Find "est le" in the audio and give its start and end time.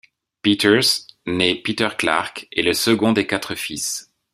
2.53-2.73